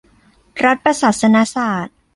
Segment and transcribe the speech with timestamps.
[0.65, 1.95] รัฐประศาสนศาสตร์